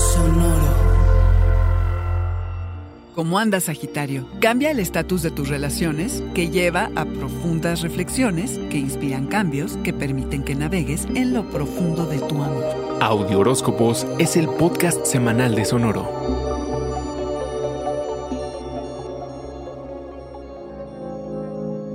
[0.00, 0.90] Sonoro.
[3.14, 4.26] ¿Cómo andas, Sagitario?
[4.40, 9.92] Cambia el estatus de tus relaciones, que lleva a profundas reflexiones que inspiran cambios que
[9.92, 12.98] permiten que navegues en lo profundo de tu amor.
[13.00, 16.49] Audio Horóscopos es el podcast semanal de Sonoro.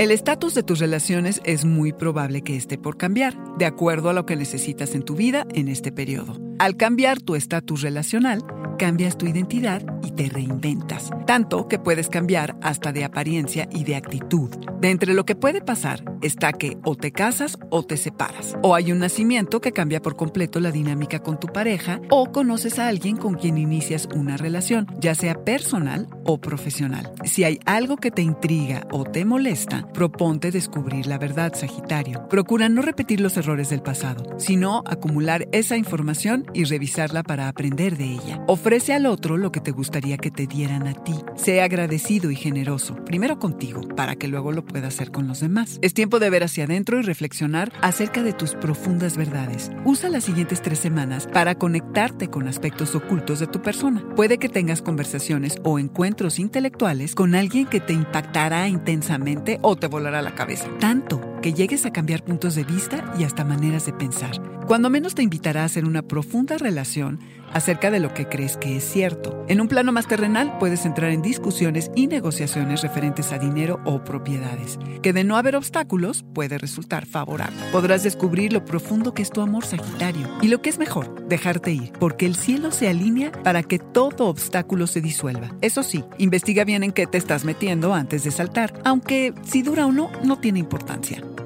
[0.00, 4.14] El estatus de tus relaciones es muy probable que esté por cambiar, de acuerdo a
[4.14, 6.40] lo que necesitas en tu vida en este periodo.
[6.58, 8.42] Al cambiar tu estatus relacional,
[8.80, 13.94] cambias tu identidad y te reinventas, tanto que puedes cambiar hasta de apariencia y de
[13.94, 14.48] actitud.
[14.80, 18.74] De entre lo que puede pasar está que o te casas o te separas, o
[18.74, 22.88] hay un nacimiento que cambia por completo la dinámica con tu pareja, o conoces a
[22.88, 27.12] alguien con quien inicias una relación, ya sea personal o profesional.
[27.24, 32.26] Si hay algo que te intriga o te molesta, proponte descubrir la verdad, Sagitario.
[32.30, 37.98] Procura no repetir los errores del pasado, sino acumular esa información y revisarla para aprender
[37.98, 38.42] de ella.
[38.70, 41.14] Al otro lo que te gustaría que te dieran a ti.
[41.34, 45.80] Sé agradecido y generoso, primero contigo, para que luego lo puedas hacer con los demás.
[45.82, 49.72] Es tiempo de ver hacia adentro y reflexionar acerca de tus profundas verdades.
[49.84, 54.04] Usa las siguientes tres semanas para conectarte con aspectos ocultos de tu persona.
[54.14, 59.88] Puede que tengas conversaciones o encuentros intelectuales con alguien que te impactará intensamente o te
[59.88, 60.68] volará la cabeza.
[60.78, 64.40] Tanto que llegues a cambiar puntos de vista y hasta maneras de pensar.
[64.66, 67.18] Cuando menos te invitará a hacer una profunda relación
[67.52, 69.44] acerca de lo que crees que es cierto.
[69.48, 74.04] En un plano más terrenal puedes entrar en discusiones y negociaciones referentes a dinero o
[74.04, 77.58] propiedades, que de no haber obstáculos puede resultar favorable.
[77.72, 81.72] Podrás descubrir lo profundo que es tu amor sagitario y lo que es mejor, dejarte
[81.72, 85.54] ir, porque el cielo se alinea para que todo obstáculo se disuelva.
[85.60, 89.86] Eso sí, investiga bien en qué te estás metiendo antes de saltar, aunque si dura
[89.86, 91.22] o no, no tiene importancia.